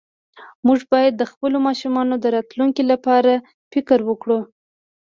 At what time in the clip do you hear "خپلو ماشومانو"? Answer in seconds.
1.31-2.13